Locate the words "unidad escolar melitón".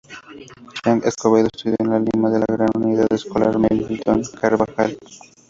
2.73-4.23